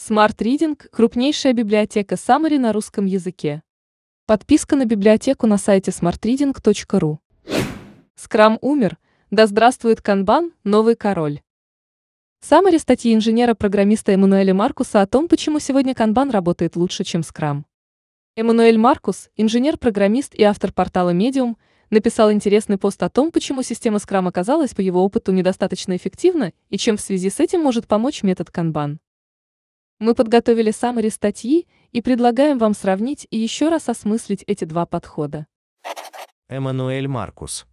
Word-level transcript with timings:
Smart 0.00 0.38
Reading– 0.38 0.80
крупнейшая 0.92 1.52
библиотека 1.52 2.14
Summary 2.14 2.58
на 2.58 2.72
русском 2.72 3.04
языке. 3.04 3.62
Подписка 4.24 4.74
на 4.74 4.86
библиотеку 4.86 5.46
на 5.46 5.58
сайте 5.58 5.90
smartreading.ru. 5.90 7.18
Скрам 8.14 8.56
умер. 8.62 8.96
Да 9.30 9.46
здравствует 9.46 10.00
Канбан, 10.00 10.52
новый 10.64 10.96
король. 10.96 11.42
Summary 12.42 12.78
статьи 12.78 13.14
инженера-программиста 13.14 14.12
Эммануэля 14.12 14.54
Маркуса 14.54 15.02
о 15.02 15.06
том, 15.06 15.28
почему 15.28 15.58
сегодня 15.58 15.94
Канбан 15.94 16.30
работает 16.30 16.76
лучше, 16.76 17.04
чем 17.04 17.22
Скрам. 17.22 17.66
Эммануэль 18.36 18.78
Маркус, 18.78 19.28
инженер-программист 19.36 20.34
и 20.34 20.42
автор 20.44 20.72
портала 20.72 21.12
Medium, 21.12 21.56
написал 21.90 22.32
интересный 22.32 22.78
пост 22.78 23.02
о 23.02 23.10
том, 23.10 23.30
почему 23.30 23.62
система 23.62 23.98
Scrum 23.98 24.26
оказалась 24.26 24.72
по 24.72 24.80
его 24.80 25.04
опыту 25.04 25.32
недостаточно 25.32 25.94
эффективна 25.94 26.54
и 26.70 26.78
чем 26.78 26.96
в 26.96 27.02
связи 27.02 27.28
с 27.28 27.38
этим 27.38 27.60
может 27.60 27.86
помочь 27.86 28.22
метод 28.22 28.48
Kanban. 28.48 28.96
Мы 30.00 30.14
подготовили 30.14 30.70
саммари 30.70 31.10
статьи 31.10 31.68
и 31.92 32.00
предлагаем 32.00 32.56
вам 32.56 32.72
сравнить 32.72 33.26
и 33.30 33.36
еще 33.36 33.68
раз 33.68 33.90
осмыслить 33.90 34.42
эти 34.46 34.64
два 34.64 34.86
подхода. 34.86 35.46
Эммануэль 36.48 37.06
Маркус. 37.06 37.66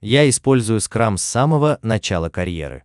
Я 0.00 0.26
использую 0.30 0.80
Scrum 0.80 1.18
с 1.18 1.22
самого 1.22 1.78
начала 1.82 2.30
карьеры. 2.30 2.84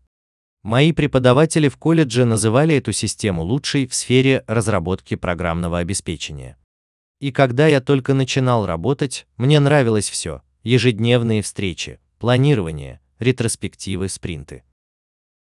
Мои 0.64 0.92
преподаватели 0.92 1.70
в 1.70 1.78
колледже 1.78 2.26
называли 2.26 2.76
эту 2.76 2.92
систему 2.92 3.42
лучшей 3.44 3.88
в 3.88 3.96
сфере 3.96 4.44
разработки 4.48 5.16
программного 5.16 5.80
обеспечения. 5.80 6.58
И 7.22 7.32
когда 7.32 7.68
я 7.68 7.80
только 7.80 8.14
начинал 8.14 8.66
работать, 8.66 9.28
мне 9.38 9.62
нравилось 9.62 10.10
все– 10.10 10.42
ежедневные 10.64 11.42
встречи, 11.42 12.02
планирование, 12.20 13.00
ретроспективы, 13.18 14.10
спринты. 14.10 14.64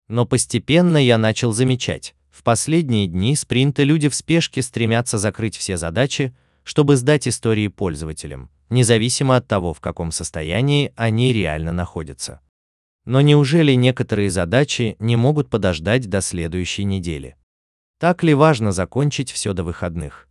Но 0.08 0.24
постепенно 0.24 0.96
я 0.96 1.18
начал 1.18 1.52
замечать, 1.52 2.15
в 2.36 2.42
последние 2.42 3.06
дни 3.06 3.34
спринта 3.34 3.82
люди 3.82 4.10
в 4.10 4.14
спешке 4.14 4.60
стремятся 4.60 5.16
закрыть 5.16 5.56
все 5.56 5.78
задачи, 5.78 6.36
чтобы 6.64 6.96
сдать 6.96 7.26
истории 7.26 7.68
пользователям, 7.68 8.50
независимо 8.68 9.36
от 9.36 9.48
того, 9.48 9.72
в 9.72 9.80
каком 9.80 10.12
состоянии 10.12 10.92
они 10.96 11.32
реально 11.32 11.72
находятся. 11.72 12.40
Но 13.06 13.22
неужели 13.22 13.72
некоторые 13.72 14.28
задачи 14.28 14.96
не 14.98 15.16
могут 15.16 15.48
подождать 15.48 16.10
до 16.10 16.20
следующей 16.20 16.84
недели? 16.84 17.36
Так 17.98 18.22
ли 18.22 18.34
важно 18.34 18.70
закончить 18.70 19.30
все 19.30 19.54
до 19.54 19.64
выходных? 19.64 20.28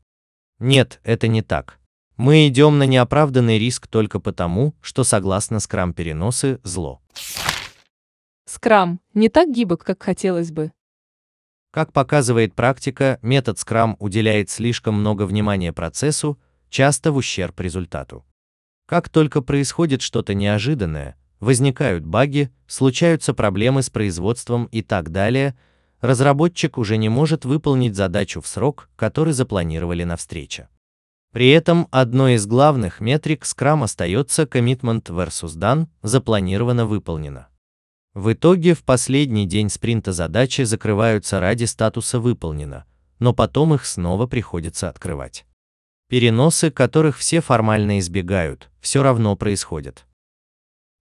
Нет, 0.60 1.00
это 1.04 1.28
не 1.28 1.42
так. 1.42 1.80
Мы 2.18 2.48
идем 2.48 2.78
на 2.78 2.84
неоправданный 2.84 3.58
риск 3.58 3.88
только 3.88 4.20
потому, 4.20 4.76
что 4.80 5.04
согласно 5.04 5.60
скрам 5.60 5.92
переносы 5.92 6.60
зло. 6.62 7.02
Скрам 8.46 9.02
не 9.16 9.28
так 9.28 9.50
гибок, 9.52 9.84
как 9.84 10.04
хотелось 10.04 10.52
бы. 10.52 10.72
Как 11.76 11.92
показывает 11.92 12.54
практика, 12.54 13.20
метод 13.22 13.58
Scrum 13.58 13.98
уделяет 14.00 14.50
слишком 14.50 14.96
много 14.96 15.24
внимания 15.26 15.74
процессу, 15.74 16.40
часто 16.70 17.12
в 17.12 17.18
ущерб 17.18 17.60
результату. 17.60 18.26
Как 18.88 19.10
только 19.10 19.42
происходит 19.42 20.02
что-то 20.02 20.34
неожиданное, 20.34 21.18
возникают 21.42 22.06
баги, 22.06 22.50
случаются 22.66 23.34
проблемы 23.34 23.82
с 23.82 23.90
производством 23.90 24.70
и 24.72 24.82
так 24.82 25.12
далее, 25.12 25.54
разработчик 26.00 26.78
уже 26.78 26.96
не 26.96 27.10
может 27.10 27.44
выполнить 27.44 27.98
задачу 27.98 28.40
в 28.40 28.48
срок, 28.48 28.90
который 28.96 29.34
запланировали 29.34 30.06
на 30.06 30.16
встрече. 30.16 30.70
При 31.34 31.50
этом 31.50 31.90
одной 31.92 32.36
из 32.36 32.46
главных 32.46 33.02
метрик 33.02 33.44
Scrum 33.44 33.84
остается 33.84 34.44
commitment 34.44 35.04
versus 35.10 35.58
done, 35.58 35.88
запланировано 36.04 36.86
выполнено. 36.86 37.50
В 38.16 38.32
итоге 38.32 38.74
в 38.74 38.86
последний 38.86 39.46
день 39.46 39.70
спринта 39.70 40.14
задачи 40.14 40.62
закрываются 40.62 41.42
ради 41.42 41.66
статуса 41.66 42.22
«выполнено», 42.22 42.86
но 43.20 43.34
потом 43.34 43.74
их 43.74 43.86
снова 43.86 44.26
приходится 44.26 44.88
открывать. 44.88 45.46
Переносы, 46.08 46.72
которых 46.72 47.18
все 47.18 47.42
формально 47.42 48.00
избегают, 48.00 48.70
все 48.80 49.04
равно 49.04 49.36
происходят. 49.36 50.06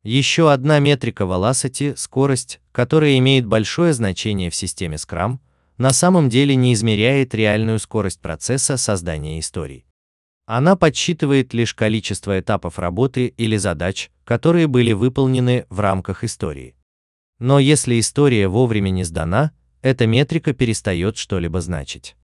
Еще 0.02 0.50
одна 0.50 0.80
метрика 0.80 1.22
velocity– 1.22 1.94
скорость, 1.96 2.60
которая 2.72 3.16
имеет 3.18 3.46
большое 3.46 3.92
значение 3.92 4.50
в 4.50 4.56
системе 4.56 4.96
Scrum, 4.96 5.38
на 5.78 5.90
самом 5.90 6.28
деле 6.28 6.56
не 6.56 6.74
измеряет 6.74 7.32
реальную 7.32 7.78
скорость 7.78 8.20
процесса 8.20 8.76
создания 8.76 9.38
историй. 9.38 9.86
Она 10.46 10.74
подсчитывает 10.74 11.54
лишь 11.54 11.74
количество 11.74 12.40
этапов 12.40 12.80
работы 12.80 13.28
или 13.28 13.56
задач, 13.56 14.10
которые 14.24 14.66
были 14.66 14.92
выполнены 14.92 15.64
в 15.70 15.78
рамках 15.78 16.24
истории. 16.24 16.74
Но 17.38 17.58
если 17.58 17.98
история 17.98 18.48
вовремя 18.48 18.90
не 18.90 19.04
сдана, 19.04 19.52
эта 19.82 20.06
метрика 20.06 20.52
перестает 20.52 21.16
что-либо 21.16 21.60
значить. 21.60 22.16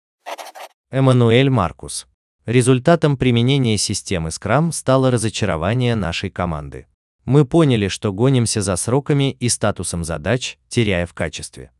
Эммануэль 0.92 1.50
Маркус. 1.50 2.08
Результатом 2.46 3.18
применения 3.18 3.78
системы 3.78 4.30
Scrum 4.30 4.72
стало 4.72 5.12
разочарование 5.12 5.96
нашей 5.96 6.30
команды. 6.30 6.88
Мы 7.26 7.46
поняли, 7.46 7.90
что 7.90 8.12
гонимся 8.12 8.62
за 8.62 8.76
сроками 8.76 9.32
и 9.34 9.50
статусом 9.50 10.04
задач, 10.04 10.58
теряя 10.68 11.06
в 11.06 11.14
качестве. 11.14 11.72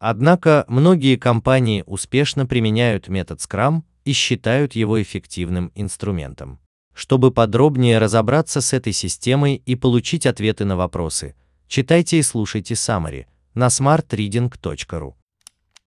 Однако 0.00 0.64
многие 0.66 1.14
компании 1.14 1.84
успешно 1.86 2.46
применяют 2.46 3.06
метод 3.06 3.38
Scrum 3.38 3.82
и 4.04 4.12
считают 4.12 4.72
его 4.72 5.00
эффективным 5.00 5.70
инструментом. 5.76 6.58
Чтобы 6.94 7.30
подробнее 7.30 7.98
разобраться 7.98 8.60
с 8.60 8.72
этой 8.72 8.92
системой 8.92 9.62
и 9.64 9.76
получить 9.76 10.26
ответы 10.26 10.64
на 10.64 10.76
вопросы, 10.76 11.34
читайте 11.66 12.18
и 12.18 12.22
слушайте 12.22 12.74
Summary 12.74 13.26
на 13.54 13.68
smartreading.ru. 13.68 15.14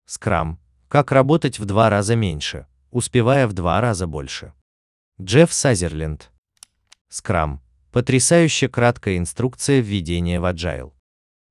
Scrum. 0.08 0.58
Как 0.88 1.12
работать 1.12 1.60
в 1.60 1.66
два 1.66 1.90
раза 1.90 2.16
меньше, 2.16 2.68
успевая 2.92 3.48
в 3.48 3.54
два 3.54 3.82
раза 3.82 4.08
больше. 4.08 4.54
Джефф 5.22 5.52
Сазерленд. 5.52 6.32
Scrum. 7.10 7.60
Потрясающе 7.92 8.68
краткая 8.68 9.18
инструкция 9.18 9.80
введения 9.80 10.40
в 10.40 10.46
Agile. 10.46 10.92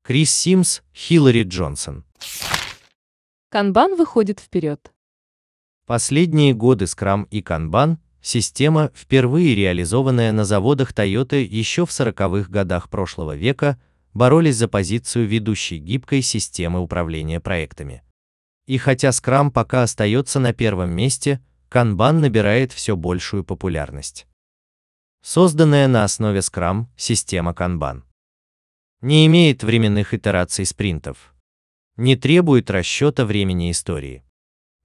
Крис 0.03 0.31
Симс, 0.31 0.83
Хиллари 0.95 1.45
Джонсон. 1.45 2.05
Канбан 3.49 3.97
выходит 3.97 4.41
вперед. 4.41 4.93
Последние 5.87 6.55
годы 6.55 6.85
Scrum 6.85 7.27
и 7.31 7.41
Kanban 7.41 7.97
Система, 8.27 8.91
впервые 8.95 9.55
реализованная 9.55 10.33
на 10.33 10.47
заводах 10.47 10.95
Toyota 10.95 11.43
еще 11.43 11.85
в 11.85 11.91
40-х 11.91 12.49
годах 12.49 12.89
прошлого 12.89 13.37
века, 13.37 13.79
боролись 14.15 14.57
за 14.57 14.67
позицию 14.67 15.29
ведущей 15.29 15.77
гибкой 15.77 16.23
системы 16.23 16.81
управления 16.81 17.39
проектами. 17.39 18.03
И 18.67 18.79
хотя 18.79 19.11
Scrum 19.11 19.51
пока 19.51 19.83
остается 19.83 20.41
на 20.41 20.55
первом 20.55 20.93
месте, 20.93 21.45
Kanban 21.71 22.13
набирает 22.13 22.73
все 22.73 22.97
большую 22.97 23.45
популярность. 23.45 24.27
Созданная 25.21 25.87
на 25.87 26.03
основе 26.03 26.39
Scrum, 26.39 26.87
система 26.97 27.53
Kanban 27.53 28.05
не 29.03 29.27
имеет 29.27 29.63
временных 29.63 30.15
итераций 30.15 30.65
спринтов, 30.65 31.35
не 31.99 32.17
требует 32.17 32.71
расчета 32.71 33.27
времени 33.27 33.71
истории 33.71 34.25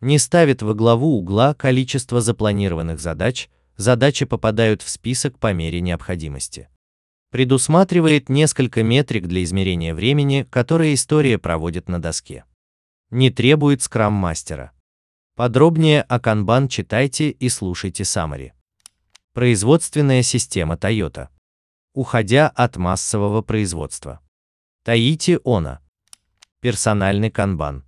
не 0.01 0.17
ставит 0.17 0.61
во 0.61 0.73
главу 0.73 1.17
угла 1.17 1.53
количество 1.53 2.21
запланированных 2.21 2.99
задач, 2.99 3.49
задачи 3.75 4.25
попадают 4.25 4.81
в 4.81 4.89
список 4.89 5.39
по 5.39 5.53
мере 5.53 5.81
необходимости. 5.81 6.69
Предусматривает 7.31 8.29
несколько 8.29 8.81
метрик 8.83 9.27
для 9.27 9.43
измерения 9.43 9.93
времени, 9.93 10.47
которые 10.49 10.95
история 10.95 11.37
проводит 11.37 11.87
на 11.87 12.01
доске. 12.01 12.45
Не 13.11 13.29
требует 13.29 13.81
скрам-мастера. 13.81 14.71
Подробнее 15.35 16.01
о 16.03 16.19
Kanban 16.19 16.67
читайте 16.67 17.29
и 17.29 17.49
слушайте 17.49 18.03
Summary. 18.03 18.51
Производственная 19.33 20.23
система 20.23 20.75
Toyota. 20.75 21.29
Уходя 21.93 22.49
от 22.49 22.77
массового 22.77 23.41
производства. 23.41 24.21
Таити 24.83 25.39
Она. 25.45 25.81
Персональный 26.61 27.29
канбан. 27.29 27.85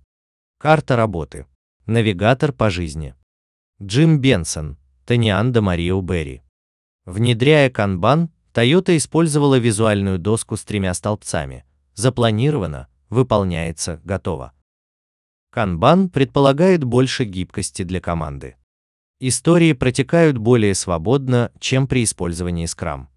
Карта 0.58 0.96
работы. 0.96 1.46
Навигатор 1.86 2.52
по 2.52 2.70
жизни. 2.70 3.16
Джим 3.82 4.20
Бенсон, 4.20 4.78
Танианда 5.04 5.62
Марио 5.62 6.00
Берри. 6.00 6.42
Внедряя 7.06 7.70
канбан, 7.70 8.30
Toyota 8.54 8.96
использовала 8.96 9.58
визуальную 9.58 10.20
доску 10.20 10.56
с 10.56 10.62
тремя 10.62 10.94
столбцами. 10.94 11.64
Запланировано, 11.94 12.86
выполняется, 13.10 14.00
готово. 14.04 14.52
Канбан 15.50 16.08
предполагает 16.08 16.84
больше 16.84 17.24
гибкости 17.24 17.82
для 17.82 18.00
команды. 18.00 18.54
Истории 19.18 19.72
протекают 19.72 20.38
более 20.38 20.76
свободно, 20.76 21.50
чем 21.58 21.88
при 21.88 22.04
использовании 22.04 22.66
Scrum. 22.66 23.08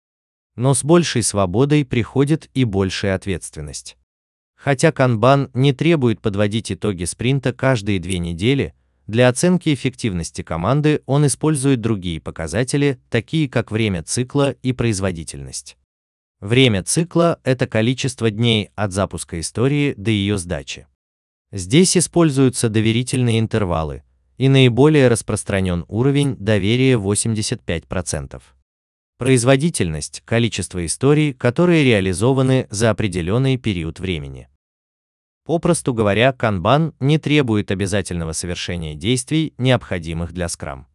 Но 0.56 0.73
с 0.73 0.83
большей 0.83 1.21
свободой 1.21 1.85
приходит 1.85 2.50
и 2.56 2.63
большая 2.63 3.13
ответственность. 3.13 3.95
Хотя 4.65 4.89
Kanban 4.89 5.51
не 5.53 5.73
требует 5.73 6.21
подводить 6.21 6.71
итоги 6.71 7.03
спринта 7.03 7.53
каждые 7.53 8.00
две 8.00 8.17
недели, 8.17 8.73
для 9.06 9.29
оценки 9.29 9.71
эффективности 9.71 10.41
команды 10.41 11.03
он 11.06 11.27
использует 11.27 11.81
другие 11.81 12.19
показатели, 12.19 13.00
такие 13.12 13.47
как 13.47 13.69
время 13.69 14.01
цикла 14.01 14.56
и 14.63 14.73
производительность. 14.73 15.77
Время 16.39 16.81
цикла– 16.81 17.39
это 17.44 17.67
количество 17.67 18.31
дней 18.31 18.71
от 18.73 18.91
запуска 18.91 19.39
истории 19.39 19.94
до 19.97 20.09
ее 20.09 20.39
сдачи. 20.39 20.88
Здесь 21.51 21.95
используются 21.95 22.67
доверительные 22.67 23.39
интервалы, 23.39 24.01
и 24.39 24.50
наиболее 24.50 25.09
распространен 25.09 25.85
уровень 25.88 26.38
доверия 26.38 26.95
85%. 26.95 28.41
Производительность– 29.19 30.23
количество 30.25 30.83
историй, 30.83 31.33
которые 31.33 31.83
реализованы 31.83 32.65
за 32.71 32.89
определенный 32.89 33.57
период 33.57 34.00
времени. 34.00 34.50
Попросту 35.45 35.94
говоря, 35.94 36.33
канбан 36.33 36.95
не 37.00 37.19
требует 37.19 37.69
обязательного 37.69 38.31
совершения 38.31 38.95
действий, 38.95 39.53
необходимых 39.59 40.33
для 40.33 40.50
скрам. 40.50 40.88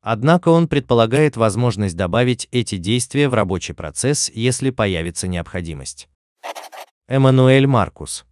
Однако 0.00 0.50
он 0.50 0.68
предполагает 0.68 1.36
возможность 1.36 1.96
добавить 1.96 2.48
эти 2.52 2.76
действия 2.76 3.28
в 3.28 3.34
рабочий 3.34 3.72
процесс, 3.72 4.30
если 4.32 4.70
появится 4.70 5.26
необходимость. 5.26 6.08
Эммануэль 7.08 7.66
Маркус 7.66 8.24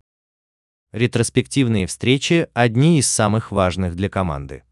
Ретроспективные 0.92 1.88
встречи– 1.88 2.48
одни 2.54 3.00
из 3.00 3.08
самых 3.08 3.50
важных 3.50 3.96
для 3.96 4.08
команды. 4.08 4.62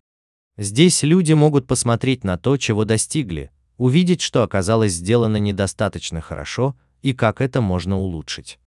Здесь 0.57 1.03
люди 1.03 1.33
могут 1.33 1.67
посмотреть 1.67 2.23
на 2.23 2.39
то, 2.39 2.57
чего 2.57 2.85
достигли, 2.85 3.51
увидеть, 3.77 4.21
что 4.21 4.45
оказалось 4.45 4.93
сделано 4.93 5.39
недостаточно 5.39 6.21
хорошо 6.21 6.77
и 7.03 7.13
как 7.13 7.41
это 7.41 7.61
можно 7.61 7.99
улучшить. 7.99 8.61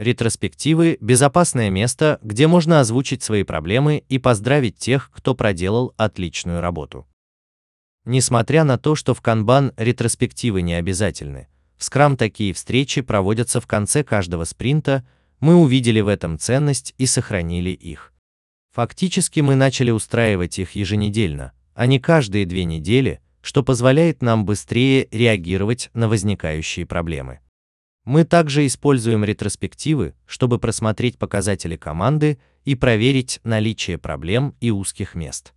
Ретроспективы– 0.00 0.96
безопасное 1.02 1.68
место, 1.68 2.20
где 2.22 2.46
можно 2.46 2.80
озвучить 2.80 3.22
свои 3.22 3.42
проблемы 3.42 4.02
и 4.08 4.16
поздравить 4.16 4.78
тех, 4.78 5.10
кто 5.12 5.34
проделал 5.34 5.92
отличную 5.98 6.62
работу. 6.62 7.06
Несмотря 8.06 8.64
на 8.64 8.78
то, 8.78 8.94
что 8.94 9.12
в 9.12 9.20
Kanban 9.20 9.74
ретроспективы 9.76 10.62
не 10.62 10.72
обязательны, 10.72 11.48
в 11.76 11.82
Scrum 11.82 12.16
такие 12.16 12.54
встречи 12.54 13.02
проводятся 13.02 13.60
в 13.60 13.66
конце 13.66 14.02
каждого 14.02 14.44
спринта, 14.44 15.06
мы 15.38 15.54
увидели 15.54 16.00
в 16.00 16.08
этом 16.08 16.38
ценность 16.38 16.94
и 16.96 17.04
сохранили 17.04 17.68
их. 17.68 18.14
Фактически 18.72 19.40
мы 19.40 19.54
начали 19.54 19.90
устраивать 19.90 20.58
их 20.58 20.76
еженедельно, 20.76 21.52
а 21.74 21.84
не 21.84 22.00
каждые 22.00 22.46
две 22.46 22.64
недели– 22.64 23.20
что 23.42 23.62
позволяет 23.62 24.22
нам 24.22 24.44
быстрее 24.46 25.08
реагировать 25.10 25.90
на 25.94 26.08
возникающие 26.08 26.84
проблемы. 26.84 27.40
Мы 28.04 28.24
также 28.24 28.66
используем 28.66 29.24
ретроспективы, 29.24 30.14
чтобы 30.26 30.58
просмотреть 30.58 31.18
показатели 31.18 31.76
команды 31.76 32.38
и 32.64 32.74
проверить 32.74 33.40
наличие 33.44 33.98
проблем 33.98 34.54
и 34.60 34.70
узких 34.70 35.14
мест. 35.14 35.52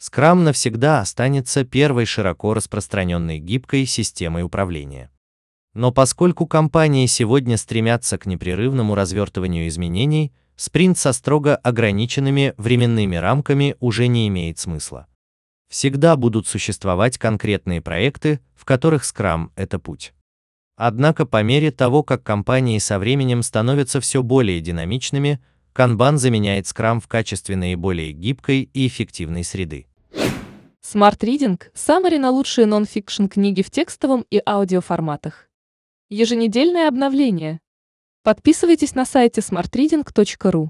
Scrum 0.00 0.42
навсегда 0.42 1.00
останется 1.00 1.64
первой 1.64 2.04
широко 2.04 2.52
распространенной 2.52 3.38
гибкой 3.38 3.86
системой 3.86 4.42
управления. 4.42 5.10
Но 5.72 5.92
поскольку 5.92 6.46
компании 6.46 7.06
сегодня 7.06 7.56
стремятся 7.56 8.18
к 8.18 8.26
непрерывному 8.26 8.94
развертыванию 8.94 9.68
изменений, 9.68 10.32
спринт 10.56 10.98
со 10.98 11.12
строго 11.12 11.56
ограниченными 11.56 12.54
временными 12.56 13.16
рамками 13.16 13.76
уже 13.78 14.06
не 14.06 14.28
имеет 14.28 14.58
смысла. 14.58 15.06
Всегда 15.68 16.16
будут 16.16 16.46
существовать 16.46 17.18
конкретные 17.18 17.80
проекты, 17.80 18.40
в 18.54 18.64
которых 18.64 19.02
Scrum– 19.02 19.50
это 19.56 19.78
путь. 19.78 20.14
Однако 20.76 21.24
по 21.24 21.42
мере 21.42 21.70
того, 21.70 22.02
как 22.02 22.22
компании 22.22 22.78
со 22.78 22.98
временем 22.98 23.42
становятся 23.42 24.00
все 24.00 24.22
более 24.22 24.60
динамичными, 24.60 25.40
Kanban 25.74 26.18
заменяет 26.18 26.66
Scrum 26.66 27.00
в 27.00 27.08
качестве 27.08 27.56
наиболее 27.56 28.12
гибкой 28.12 28.68
и 28.72 28.86
эффективной 28.86 29.42
среды. 29.42 29.86
Smart 30.82 31.18
Reading– 31.20 31.60
Summary 31.74 32.18
на 32.18 32.30
лучшие 32.30 32.66
нон-фикшн 32.66 33.26
книги 33.26 33.62
в 33.62 33.70
текстовом 33.70 34.24
и 34.30 34.40
аудиоформатах. 34.46 35.48
Еженедельное 36.10 36.88
обновление. 36.88 37.58
Подписывайтесь 38.22 38.94
на 38.94 39.04
сайте 39.04 39.40
smartreading.ru. 39.40 40.68